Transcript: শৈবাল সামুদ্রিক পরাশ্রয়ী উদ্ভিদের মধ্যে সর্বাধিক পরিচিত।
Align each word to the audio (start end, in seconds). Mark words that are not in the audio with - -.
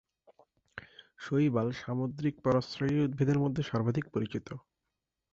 শৈবাল 1.19 1.67
সামুদ্রিক 1.75 2.35
পরাশ্রয়ী 2.45 2.95
উদ্ভিদের 3.01 3.37
মধ্যে 3.39 3.61
সর্বাধিক 3.63 4.05
পরিচিত। 4.13 4.47